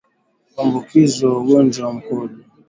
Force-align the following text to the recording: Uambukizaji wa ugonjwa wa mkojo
Uambukizaji 0.57 1.25
wa 1.25 1.37
ugonjwa 1.39 1.87
wa 1.87 1.93
mkojo 1.93 2.43